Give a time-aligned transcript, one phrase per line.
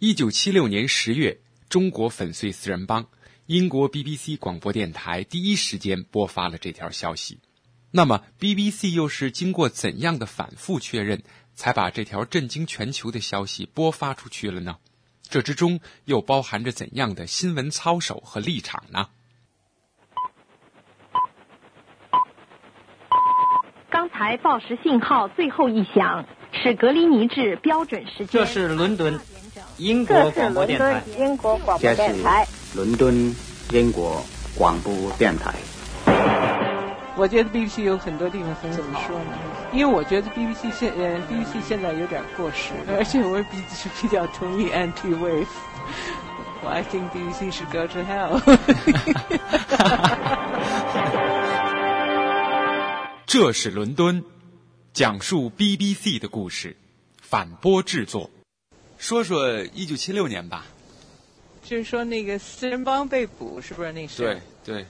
[0.00, 3.08] 一九七六年十月，中国粉碎四人帮，
[3.46, 7.40] 英国 BBC 广播电台第一时间播发了这条消息。
[7.90, 14.76] 那么，BBC 又是经过怎样的反复确认，才把这条震惊全球的消息播发出去了呢？
[15.22, 19.08] 这之中又包含着怎样的新闻操守和立场呢？
[23.90, 28.28] 刚才报时信号最后一响，是格林尼治标准时间。
[28.28, 29.18] 这是伦敦
[29.78, 31.02] 英国广播电台。
[31.18, 32.46] 英国广播电台。
[32.74, 33.34] 伦敦
[33.72, 34.22] 英国
[34.56, 35.54] 广播电台。
[37.16, 39.32] 我觉得 BBC 有很多地方很怎么说呢？
[39.72, 45.46] 因为我觉得 BBC 现呃 BBC 现在有点过时， 而且我比是比较同意 Anti Wave。
[46.62, 48.40] 我 I think BBC should go to hell。
[53.26, 54.24] 这是伦敦，
[54.92, 56.76] 讲述 BBC 的故事，
[57.20, 58.30] 反播制作。
[58.98, 60.66] 说说一九七六年吧。
[61.62, 64.22] 就是说那个四人帮被捕，是不是那是？
[64.22, 64.86] 对对。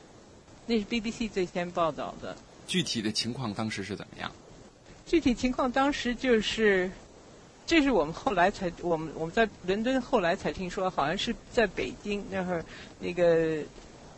[0.67, 2.37] 那是 BBC 最先报道的。
[2.67, 4.31] 具体的情况当时是怎么样？
[5.07, 6.91] 具体情况当时就是，
[7.67, 12.65] 这是我们后来才我们我们在伦敦后来才听说，好像是在北京那会儿，
[13.01, 13.63] 那个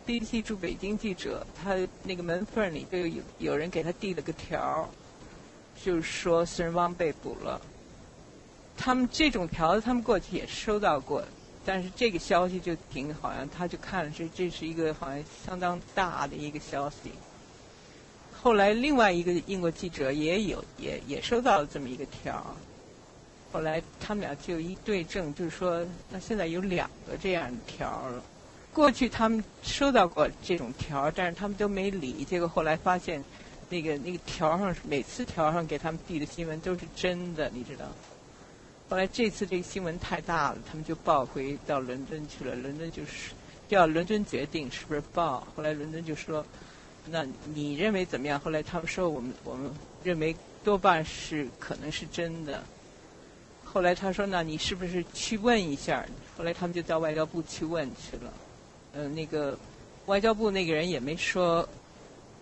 [0.06, 4.88] BBC 驻北京记者，他那个门缝里就有有人给他递了个条儿，
[5.82, 7.60] 就是说四人帮被捕了。
[8.82, 11.22] 他们这种条子，他们过去也收到过。
[11.66, 17.12] 但是这个消息就挺好像，他就看了这这是一个好像相当大的一个消息。
[18.40, 22.56] 后来另外一个英国记者也有也也收到了这么一个条
[23.52, 28.22] 后来他们俩就一对证，就是说那现在有两个这样的条了。
[28.72, 32.24] 过去他们收到过这种条但是他们都没理。
[32.24, 33.22] 结果后来发现，
[33.68, 37.84] 那个那个条上每次条上给他们递的新闻都是真的，你知道。
[38.90, 42.56] 后来这次这个新闻太大了，他们就报回到伦敦去了。
[42.56, 43.30] 伦敦就是
[43.68, 45.46] 叫伦敦决定是不是报。
[45.54, 46.44] 后来伦敦就说
[47.06, 47.24] ：“那
[47.54, 49.70] 你认为怎么样？”后来他们说：“我们我们
[50.02, 50.34] 认为
[50.64, 52.64] 多半是可能是真的。”
[53.64, 56.04] 后来他说：“那你是不是去问一下？”
[56.36, 58.32] 后来他们就到外交部去问去了。
[58.94, 59.56] 嗯，那个
[60.06, 61.66] 外交部那个人也没说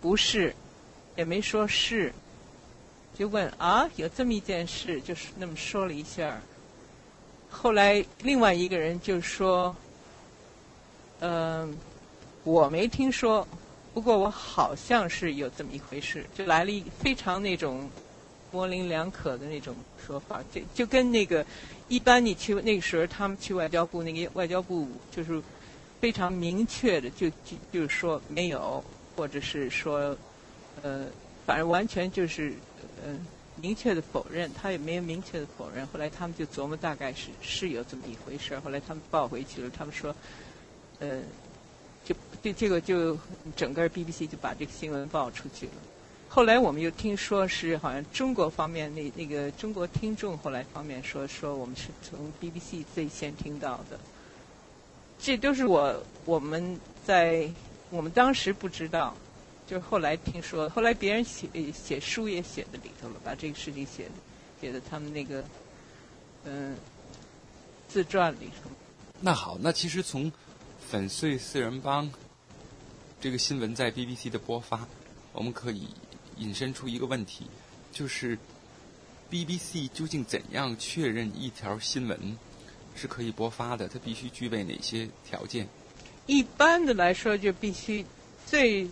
[0.00, 0.54] 不是，
[1.14, 2.10] 也没说是。
[3.18, 6.40] 就问啊，有这么一件事，就是那么说了一下。
[7.50, 9.74] 后来另外一个人就说
[11.18, 11.76] ：“嗯，
[12.44, 13.44] 我没听说，
[13.92, 17.90] 不过我好像是有这么一回事。”就来了一非常那种
[18.52, 19.74] 模棱两可的那种
[20.06, 21.44] 说法，就就跟那个
[21.88, 25.42] 一般你去那个时候他们去外交部，那个外交部就是
[26.00, 28.84] 非常明确的就就就是说没有，
[29.16, 30.16] 或者是说
[30.82, 31.06] 呃，
[31.44, 32.54] 反正完全就是。
[33.06, 33.20] 嗯，
[33.56, 35.86] 明确的否认，他也没有明确的否认。
[35.88, 38.60] 后来他们就琢磨，大概是是有这么一回事儿。
[38.60, 40.14] 后来他们报回去了，他们说，
[41.00, 41.20] 呃，
[42.04, 43.18] 就就这个就
[43.56, 45.72] 整个 BBC 就把这个新闻报出去了。
[46.28, 53.98] 后来我们又听说是好像中国方面那那个中国听众后来方面说说我们是从 BBC 最先听到的。
[55.18, 57.50] 这都是我我们在
[57.90, 59.16] 我们当时不知道。
[59.68, 64.12] 就是后来听说，后来别人写写书也写在里头了，把这个事情写的
[64.58, 65.44] 写的他们那个
[66.44, 66.74] 嗯
[67.86, 68.70] 自传里头。
[69.20, 70.32] 那好，那其实从
[70.88, 72.10] 粉碎四人帮
[73.20, 74.88] 这个新闻在 BBC 的播发，
[75.34, 75.88] 我们可以
[76.38, 77.44] 引申出一个问题，
[77.92, 78.38] 就是
[79.30, 82.38] BBC 究竟怎样确认一条新闻
[82.96, 83.86] 是可以播发的？
[83.86, 85.68] 它必须具备哪些条件？
[86.24, 88.02] 一般的来说，就必须
[88.46, 88.88] 最。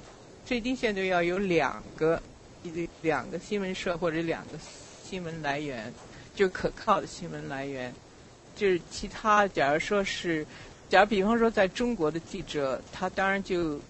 [0.46, 2.22] 最低限度要有两个，
[2.62, 4.52] 一两个新闻社或者两个
[5.04, 5.92] 新闻来源，
[6.36, 7.92] 就可靠的新闻来源。
[8.54, 10.46] 就是其他，假如说是，
[10.88, 13.80] 假如比方说在中国的记者，他当然就，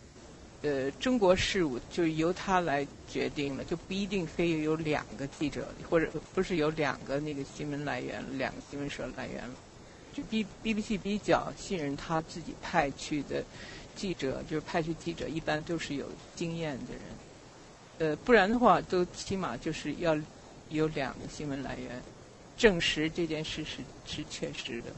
[0.62, 9.54] 呃，中国事务就由他来决定了，就不一定非要有两个记者，或者不是有两个那个新闻来源，两个新闻社来源了。
[10.14, 13.44] 就 B B B C 比较信任他自己派去的。
[13.96, 16.06] 记者就是派去记者，一般都是有
[16.36, 20.16] 经验的人，呃，不然的话，都起码就是要
[20.68, 22.00] 有两个新闻来源
[22.56, 24.90] 证实这件事是是确实的。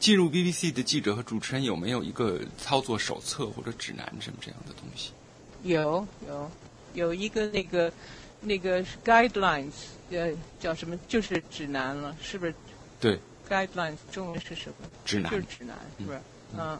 [0.00, 5.12] 进入 BBC 的记者和主持人有没有一个操作手册或者指南什么这样的东西？
[5.62, 6.50] 有有
[6.94, 7.92] 有一个那个
[8.40, 9.72] 那个 guidelines，
[10.10, 10.30] 呃，
[10.60, 10.98] 叫什么？
[11.08, 12.54] 就是指南了，是不是？
[13.00, 13.18] 对。
[13.48, 14.88] guidelines 中文是什么？
[15.04, 15.30] 指南。
[15.30, 16.20] 就是指南，是不是？
[16.58, 16.78] 嗯。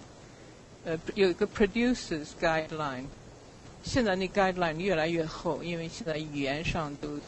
[0.84, 3.04] 呃，有一个 producers guideline，
[3.82, 7.18] 现在那 guideline 越来越厚，因为现在语言上都，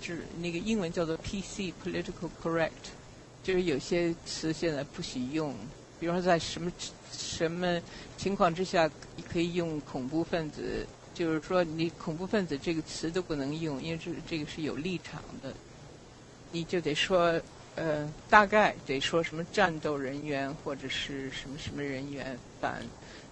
[0.00, 2.94] 就是那个英文叫做 PC political correct，
[3.42, 5.52] 就是有些词现在不许用，
[5.98, 6.70] 比如说在什么
[7.10, 7.82] 什么
[8.16, 8.88] 情况之下
[9.28, 15.52] 可以用恐怖分子，就是说你恐怖分子这个词都不能用，因为这这个是有立场的，
[16.52, 17.40] 你就得说
[17.80, 22.82] 呃大概得说什么战斗人员或者是什么什么人员反。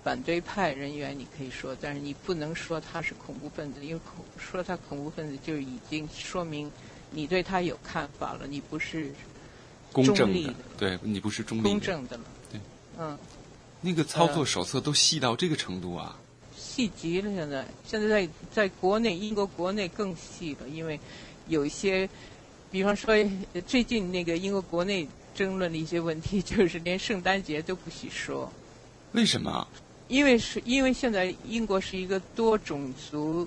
[0.00, 6.70] 反对派人员你可以说，但是你不能说他是恐怖分子，因为恐说他恐怖分子就已经说明
[7.10, 9.12] 你对他有看法了，你不是
[9.92, 12.22] 公正的，对你不是中立公正的了。
[12.50, 12.60] 对，
[12.96, 13.18] 嗯，
[13.82, 16.16] 那个操作手册都细到这个程度啊？
[16.56, 20.98] 细极了，现在现在在在国内英国国内更细了，因为
[21.48, 22.08] 有一些，
[22.70, 23.14] 比方说
[23.66, 28.50] 最近那个英国国内争论的一些问题， 就是连圣诞节都不许说。
[29.12, 29.66] 为什么？
[30.08, 33.46] 因为是因为现在英国是一个多种族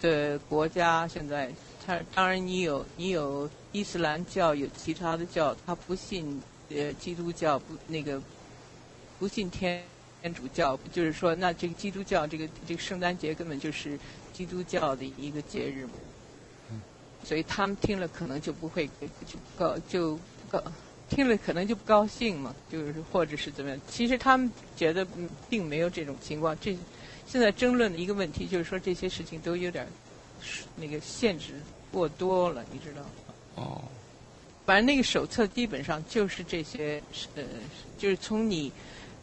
[0.00, 1.52] 的国家，现在
[1.84, 6.40] 它当然你有你有伊斯兰教，有其他的教，他不信
[6.70, 8.22] 呃基督教，不那个
[9.18, 9.82] 不信天
[10.22, 13.98] 天主教，就是说那这个基督教这个这个圣诞节根本就是
[14.32, 15.88] 基督教的一个节日，
[17.26, 18.86] 所以他们听了可能就不会
[19.26, 20.16] 就高就
[20.48, 20.62] 高。
[21.08, 23.80] 听了可能就不高兴嘛，就是或者是怎么样？
[23.88, 25.04] 其实他们觉得
[25.48, 26.56] 并没有这种情况。
[26.60, 26.76] 这
[27.26, 29.86] 现在争论的一个问题就是说，这些事情都有点
[30.76, 31.54] 那个限制
[31.92, 33.08] 过多了，你知道吗？
[33.56, 33.82] 哦。
[34.64, 37.00] 反正那个手册基本上就是这些，
[37.36, 37.42] 呃，
[37.96, 38.72] 就是从你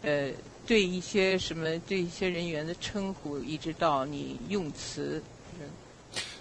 [0.03, 0.29] 呃
[0.65, 5.21] 对一些什么对一些人员的称呼，一直到你用词。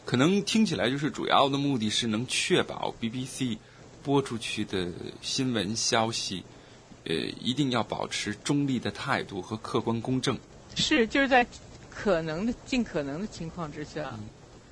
[0.05, 3.59] 可能听起来就是主要的目的是能确保 BBC。
[4.05, 4.89] 播出去的
[5.21, 6.43] 新闻消息，
[7.05, 10.37] 呃，一定要保持中立的态度和客观公正。
[10.75, 11.47] 是，就是在
[11.89, 14.19] 可能的、尽可能的情况之下，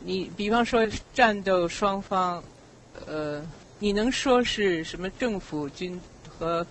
[0.01, 0.85] 你比方说
[1.15, 2.43] 战斗双方，
[3.07, 3.41] 呃，
[3.79, 6.67] 你能说是什么政府军和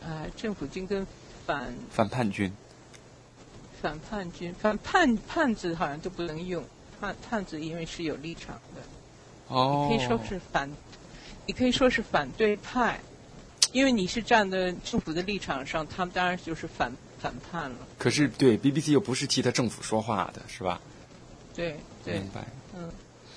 [0.00, 1.04] 啊政府军跟
[1.44, 2.52] 反反叛军？
[3.82, 6.64] 反叛军、反叛叛字好像都不能用，
[7.00, 8.82] 叛叛子因为是有立场的。
[9.48, 9.88] 哦。
[9.90, 10.70] 你可以说是反。
[11.48, 12.98] 你可以说是反对派，
[13.70, 17.76] 因为你是站在政府的立场上，他们当然就是反反叛了。
[17.96, 20.80] 可是，对 BBC 又不是替他政府说话的，是吧？
[21.54, 22.44] 对对，明白。
[22.76, 22.90] 嗯，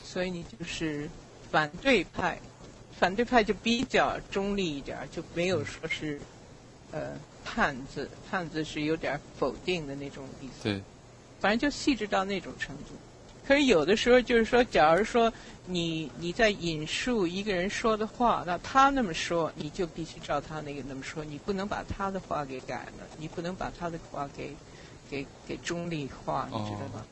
[0.04, 1.08] 所以你就是
[1.52, 2.40] 反对派，
[2.98, 6.20] 反对派就比较中立一点，就没有说是
[6.92, 7.12] 呃
[7.46, 10.64] 叛子，叛子是有点否定的那种意思。
[10.64, 10.82] 对，
[11.40, 12.96] 反正就细致到那种程度。
[13.50, 15.34] 可是有的时候就是说，假如说
[15.66, 24.56] 你你在引述一个人说的话，那他那么说，你就必须照他那个那么说，你不能把他的话给改了，你不能把他的话给
[25.10, 27.04] 给给中立化，你知道吗？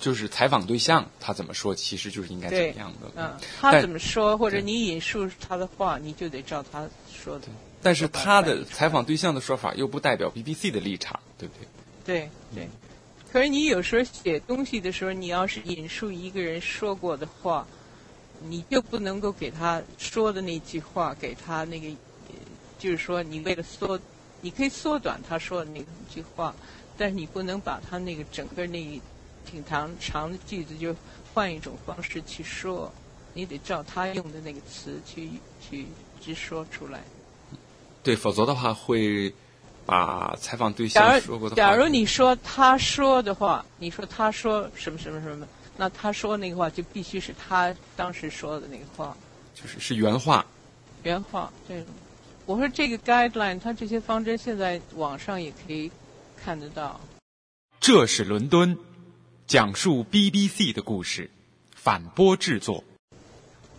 [0.00, 3.12] 就是采访对象他怎么说，其实就是应该怎么样的。
[3.14, 7.46] 嗯，他怎么说，或者你引述他的话，你就得照他说的。
[7.80, 11.68] 但是他的采访对象的说法又不代表 BBC 的立场，对不对？
[12.04, 12.68] 对对。
[13.34, 17.66] 可是你有时候写东西的时候，你要是引述一个人说过的话，
[18.44, 21.88] 你就不能够给他说的那句话给他那个，
[22.78, 23.98] 就是说你为了缩，
[24.40, 26.54] 你可以缩短他说的那句话，
[26.96, 29.00] 但是你不能把他那个整个那
[29.44, 30.94] 挺长长的句子就
[31.34, 32.94] 换一种方式去说，
[33.32, 35.28] 你得照他用的那个词去
[35.60, 35.86] 去
[36.20, 37.02] 直说出来。
[38.04, 39.34] 对，否则的话会。
[39.86, 49.16] 把采访对象说过的话，假如你说他说的话，你说他说什么什么什么，那他说那个话就必须是他当时说的那个话，
[49.54, 50.44] 就是是原话。
[51.02, 51.84] 原话，对。
[52.46, 55.90] 我说这个 guideline，它这些方针现在网上也可以
[56.42, 57.00] 看得到。
[57.80, 58.78] 这是伦敦，
[59.46, 61.30] 讲述 BBC 的故事，
[61.74, 62.84] 反播制作。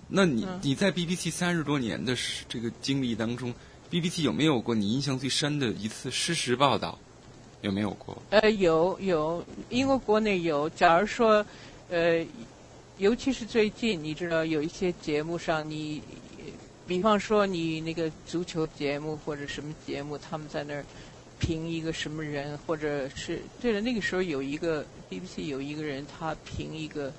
[0.07, 2.15] 那你你在 BBC 三十多年的
[2.47, 3.53] 这个经历当中。
[3.91, 6.97] BBC 有没有过你印象最深的一次失实报道？
[7.61, 8.21] 有没有过？
[8.29, 10.69] 呃，有有，英国国内有。
[10.71, 11.43] 假如说，
[11.89, 12.25] 呃，
[12.97, 16.01] 尤其是最近，你知道有一些节目上，你，
[16.85, 20.85] 比方说你那个足球节目或者什么节目，他们在那儿
[21.39, 27.11] 评一个什么人，或者是对了，那个时候有一个 BBC 有一个人，他评一个，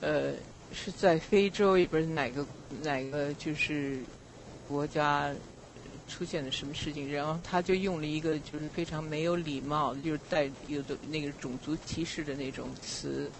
[0.00, 0.32] 呃，
[0.72, 2.44] 是在非洲也不是哪个
[2.82, 4.00] 哪个就是
[4.66, 5.32] 国家。
[6.08, 7.10] 出现了什么事情？
[7.12, 13.30] 然后他就用了一个就是非常没有礼貌，就是带有的那个种族歧视的那种词，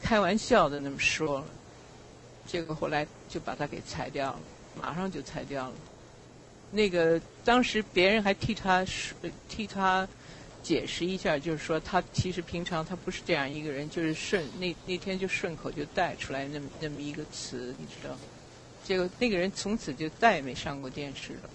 [0.00, 1.46] 开玩笑的那么说了。
[2.46, 4.40] 结果后来就把他给裁掉了，
[4.80, 5.74] 马上就裁掉了。
[6.70, 8.84] 那个当时别人还替他
[9.48, 10.06] 替他
[10.62, 18.16] 解释一下，就是说他其实平常他不是这样一个人，就是顺那那天就顺口就带出来那么那么一个词，你知道？
[18.84, 21.50] 结果那个人从此就再也没上过电视了。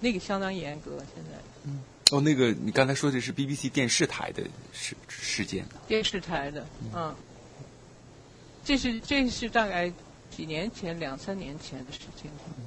[0.00, 0.98] 那个相当严格。
[1.14, 7.14] 现在嗯哦，那个你刚才说的是 BBC 电视台的事事件，电视台的，嗯，
[8.64, 9.92] 这是这是大概
[10.30, 12.30] 几年前两三年前的事情。
[12.56, 12.64] 嗯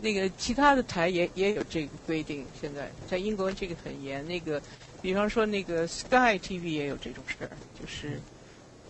[0.00, 4.24] 那个其他的台也也有这个规定，现在在英国这个很严。
[4.28, 4.62] 那个，
[5.02, 8.20] 比方说那个 Sky TV 也有这种事儿，就是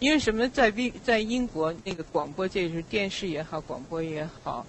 [0.00, 4.66] 因为什么，在 B 在英国那个广播界，就是电视也好，广播也好，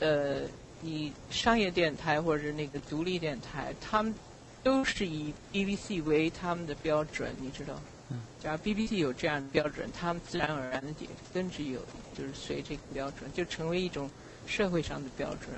[0.00, 0.40] 呃，
[0.80, 4.14] 你商业电台或者那个独立电台，他们
[4.62, 7.80] 都是以 BBC 为他们的标准，你知道？
[8.40, 11.80] 假如 BBC 有这样的标准，他们自然而然的也跟着有，
[12.16, 14.08] 就是随这个标准，就成为一种。
[14.46, 15.50] 社会上的标准，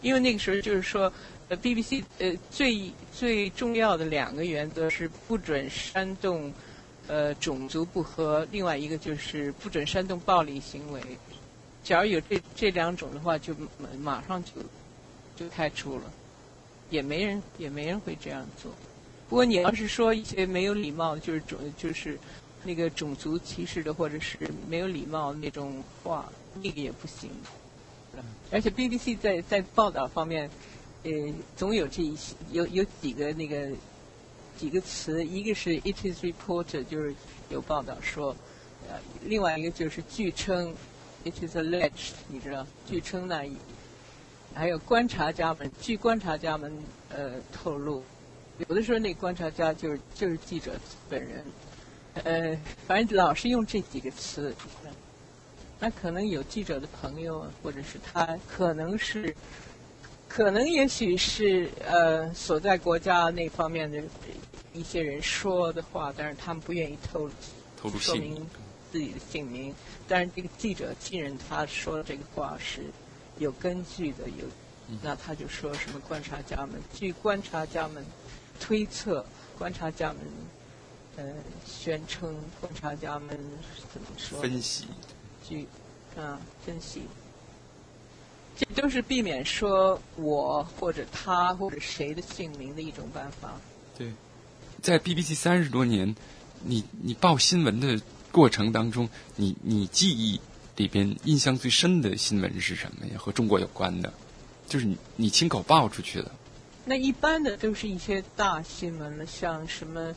[0.00, 1.12] 因为那个时候就是说，
[1.48, 6.52] 呃，BBC 呃最最重要的两个原则是不准煽动
[7.08, 11.00] 呃种族不和，另外一个就是不准煽动暴力行为。
[11.84, 13.54] 假如有这这两种的话，就
[14.00, 14.50] 马上就
[15.36, 16.04] 就开除了，
[16.90, 18.72] 也没人也没人会这样做。
[19.28, 22.18] 不过你要是说一些没有礼貌，就是种就是
[22.64, 24.38] 那个种族歧视的，或者是
[24.68, 26.30] 没有礼貌那种话，
[26.62, 27.30] 那个也不行。
[28.50, 30.48] 而且 BBC 在在报道方面，
[31.02, 31.10] 呃，
[31.56, 33.68] 总有这一些有有几个那个
[34.56, 37.14] 几个词，一个是 It is reported，就是
[37.50, 38.36] 有报道说，
[38.88, 40.72] 呃，另外一个就是据称
[41.24, 43.56] ，It is alleged，你知道，据称那一，
[44.54, 46.72] 还有观察家们，据观察家们
[47.08, 48.02] 呃透露，
[48.58, 50.72] 有的时候那观察家就是就是记者
[51.08, 51.44] 本人，
[52.24, 54.54] 呃，反正老是用这几个词。
[55.80, 59.34] 那可能有记者的朋友，或者是他可能是，
[60.28, 64.00] 可能也许是呃所在国家那方面的
[64.72, 67.30] 一些人说的话，但是他们不愿意透露
[67.76, 68.46] 透露说明
[68.94, 69.74] 自己的姓名。
[70.06, 72.82] 但是这个记者信任他说的这个话是
[73.40, 74.46] 有根据的，有
[75.02, 78.06] 那他就说什么观察家们，据观察家们
[78.60, 79.26] 推测，
[79.58, 80.18] 观察家们
[81.16, 81.24] 呃
[81.66, 83.36] 宣称，观察家们
[83.92, 84.40] 怎么说？
[84.40, 84.84] 分析。
[85.48, 85.66] 据
[86.16, 87.02] 啊分析，
[88.56, 93.52] 这都是避免说我或者他或者谁的姓名的一种办法。
[93.98, 94.12] 对，
[94.80, 96.14] 在 BBC 三十多年，
[96.62, 98.00] 你你报新闻的
[98.34, 100.40] 过程当中，你你记忆
[100.74, 103.12] 里边印象最深的新闻是什么呀？
[103.16, 104.12] 和中国有关的，
[104.66, 106.28] 就是你你亲口报出去的。
[106.84, 110.12] 那一般的都是一些大新闻了，像什么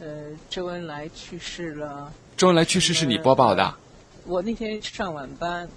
[0.00, 2.10] 呃周恩来去世了。
[2.38, 3.76] 周恩来去世是你播报的。
[4.24, 5.68] 我那天上晚班，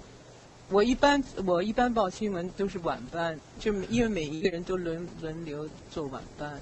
[0.70, 6.58] 我一般我一般报新闻都是晚班，就因为每一个人都轮轮流做晚班。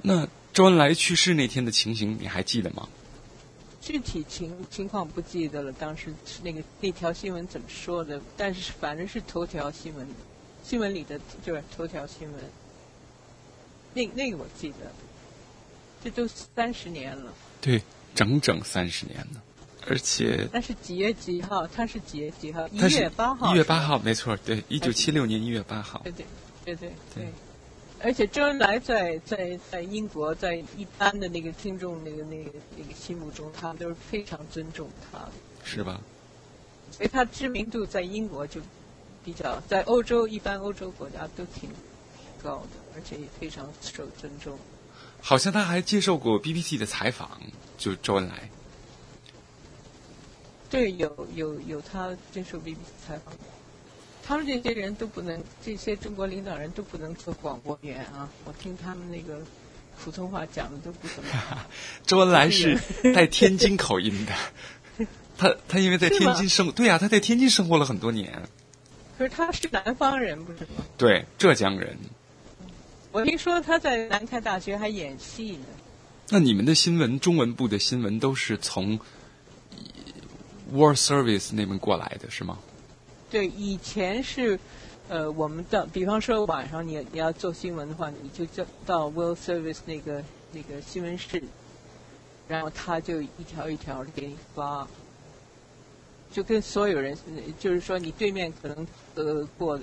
[0.00, 2.88] 那周恩来去世那天的情形你还记得吗？
[3.88, 8.20] 具体情情况不记得了，当时那个那条新闻怎么说的？
[8.36, 10.06] 但是反正是头条新闻，
[10.62, 12.44] 新闻里的就是头条新闻。
[13.94, 14.92] 那那个我记得，
[16.04, 17.32] 这都三十年了。
[17.62, 17.82] 对，
[18.14, 19.42] 整整三十年了。
[19.86, 21.66] 而且，那是几月几号？
[21.66, 22.68] 他是几月几号？
[22.68, 23.54] 一月八号。
[23.54, 26.02] 一月八号，没错，对，一九七六年一月八号。
[26.04, 26.26] 对对
[26.62, 27.28] 对对对。
[28.02, 35.32] 而且周恩来在在在英国，在一般的那个听众那个那个那个心目中，他们都是非常尊重他的。
[35.64, 36.00] 是吧？
[36.90, 38.60] 所以他知名度在英国就
[39.24, 41.68] 比较，在欧洲一般欧洲国家都挺
[42.42, 44.56] 高的，而且也非常受尊重。
[45.20, 47.40] 好像他还接受过 BBC 的采访，
[47.76, 48.48] 就周恩来。
[50.70, 52.76] 对，有有有，他接受 BBC
[53.06, 53.34] 采访，
[54.28, 58.28] 他们这些人都不能，这些中国领导人都不能做广播员啊！
[58.44, 59.40] 我听他们那个
[59.98, 61.30] 普通话讲的都不怎么。
[62.04, 62.78] 周恩来是
[63.14, 65.06] 带天津口音的，
[65.38, 68.42] 他他因为在天津生，对呀，他在天津生活了很多年。
[69.16, 70.84] 可是他是南方人，不是吗？
[70.98, 71.96] 对，浙江人。
[73.10, 75.64] 我听说他在南开大学还演戏呢。
[76.28, 79.00] 那你们的新闻，中文部的新闻都是从
[80.70, 82.58] World Service 那边过来的是吗？
[83.30, 84.58] 对，以前是，
[85.08, 91.42] 呃，我们到，比方说晚上你你要做新闻的话，你就叫到 War Service 那个那个新闻室，
[92.48, 94.88] 然后他就一条一条的给你发，
[96.32, 97.14] 就跟所有人，
[97.58, 99.78] 就是说你对面可能呃过，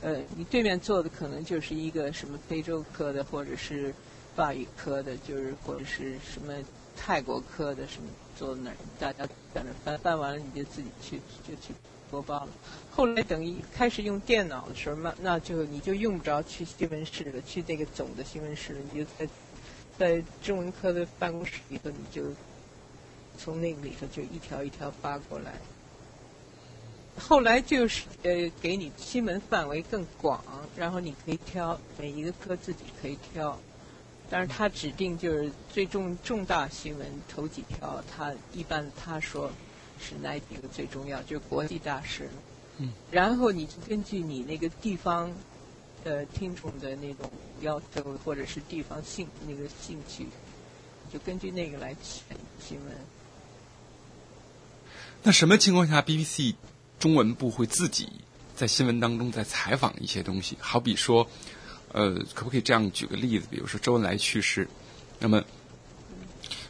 [0.00, 3.92] 呃，你对面坐的可能就是一个什么非洲科的，或者是
[4.34, 6.54] 法语科的，就是或者是什么
[6.96, 8.08] 泰国科的什么。
[8.38, 11.16] 坐那儿，大家在那翻翻完了，你就自己去
[11.46, 11.74] 就去
[12.08, 12.48] 播报了。
[12.92, 19.28] 后来等于开始用电脑的时候，那那就你就用不着去新闻室了，去那个总的新闻室了，你就在
[19.98, 22.22] 在中文科的办公室里头，你就
[23.36, 25.54] 从那个里头就一条一条发过来。
[27.18, 30.40] 后来就是呃，给你新闻范围更广，
[30.76, 33.58] 然后你可以挑每一个科自己可以挑，
[34.30, 39.50] 但是他指定就是最重重大新闻头几条，他一般他说
[40.00, 42.28] 是哪几个最重要，就是国际大事。
[42.76, 42.92] 嗯。
[43.10, 45.32] 然后你就根据你那个地方
[46.04, 47.30] 的听众的那种
[47.62, 50.26] 要求，或者是地方兴那个兴趣，
[51.12, 52.94] 就根据那个来选新闻。
[55.22, 56.54] 那什么情况下 BBC
[57.00, 58.08] 中文部会自己
[58.54, 60.56] 在新闻当中再采访一些东西？
[60.60, 61.28] 好比说，
[61.92, 63.46] 呃，可不可以这样举个例子？
[63.50, 64.68] 比如说周恩来去世，
[65.18, 65.42] 那么，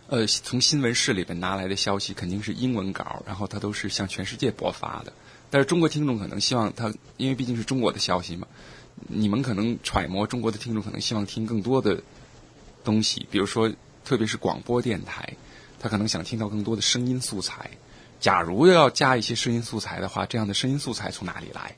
[0.08, 5.12] 呃，从新闻室里边拿来的消息肯定是英文稿，然后它都是向全世界播发的。
[5.50, 8.46] 但是中国听众可能希望他，因为毕竟是中国的消息嘛，
[9.06, 12.02] 你们可能揣摩中国的听众可能希望听更多的
[12.84, 13.72] 东西，比如说，
[14.04, 15.34] 特别是广播电台，
[15.80, 17.70] 他可能想听到更多的声音素材。
[18.20, 21.76] 假如要加一些声音素材的话，这样的声音素材从哪里来？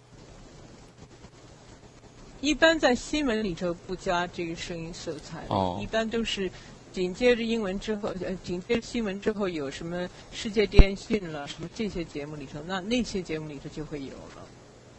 [2.41, 6.51] 一般在新闻里头不加这个声音色彩，哦一般都是
[6.93, 14.47] 紧接着英文之后，呃，紧接着新闻之后有什么世界电讯了，什么这些节目里头，那那些节目里头就会有了。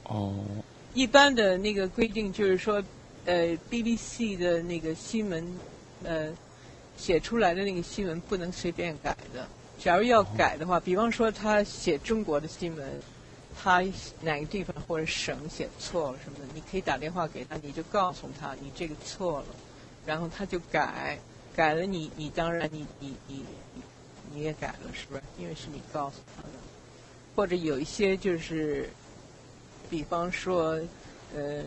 [0.04, 0.36] 哦，
[0.94, 2.82] 一般的那个规定就是说，
[3.26, 5.46] 呃，BBC 的那个新闻，
[6.04, 6.30] 呃，
[6.96, 9.48] 写出来的那个新闻不能随便改的。
[9.80, 12.88] 假如要改的话，比方说他写中国的新闻，
[13.56, 13.82] 他
[14.22, 19.46] 哪个地方或者省写错了什么的，你可以打电话给他，你就告诉他你这个错了，
[20.06, 21.20] 然后他就改，
[21.56, 23.44] 改了你你当然你你你
[24.34, 25.22] 你也改了是不是？
[25.38, 26.50] 因为是你告诉他的，
[27.36, 28.90] 或者有一些就是，
[29.90, 30.80] 比方说，
[31.36, 31.64] 呃，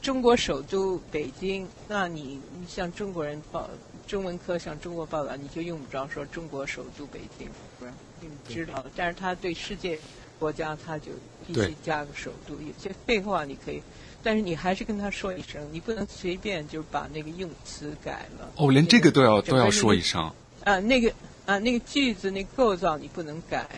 [0.00, 3.68] 中国首都北京，那你你像中国人报
[4.06, 7.92] 中文科向中国报道，你就用不着说中国首都北京，是不是？
[8.20, 9.98] 你知道，但是他对世界
[10.42, 11.12] 国家他就
[11.46, 13.80] 必须加个首都，有些废话你可以，
[14.24, 18.50] 但是你还是跟他说一声，你不能随便就把那个用词改了。
[18.56, 20.20] 哦，连这个都要都要说一声。
[20.64, 21.12] 啊，那个
[21.46, 23.68] 啊，那个句子那构造你不能改，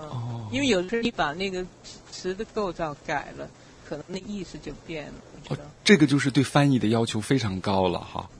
[0.00, 1.66] 嗯，哦因为有的时候你把那个
[2.12, 3.50] 词的构造改了，
[3.88, 5.12] 可能那意思就变了，
[5.48, 8.30] 哦？，这个就是对翻译的要求非常高了哈，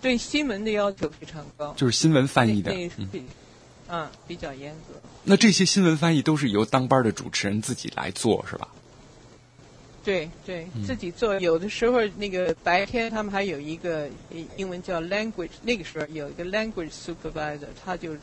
[0.00, 3.20] 对新闻的要求非常高，就是新闻翻译的那。
[3.88, 5.00] 那嗯，比较严格。
[5.24, 8.68] 那这些新闻翻译都是由当班的主持人自己来做是吧？
[10.04, 11.38] 对对，嗯自己做。
[11.40, 18.16] 有的时候那个白天他们还有一个呃英文叫 language，那个时候有一个 language supervisor，他就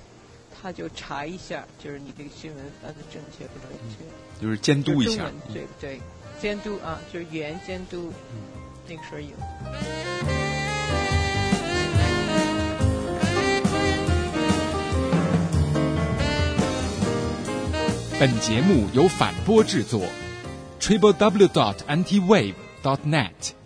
[0.62, 4.42] 他就查一下，就是你这个新闻翻的正确不正确。
[4.42, 5.30] 就是监督一下。
[5.54, 6.00] 对对？
[6.42, 8.12] 监督啊，就是语言监督，
[8.88, 10.03] 那个时候有。
[18.20, 20.00] 本节目由反播制作
[20.80, 23.63] ，triple w dot anti wave dot net。